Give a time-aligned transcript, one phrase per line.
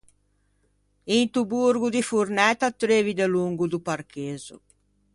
[1.17, 4.55] Into Borgo di Fornæ t'attreuvi delongo do parchezzo.